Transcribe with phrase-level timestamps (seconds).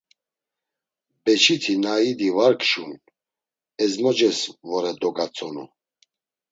[1.23, 2.91] Beçiti na idi var kşun,
[3.83, 5.65] ezmoces vore dogatzonu.